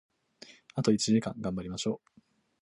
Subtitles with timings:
[0.73, 2.21] あと一時間、頑張りましょう！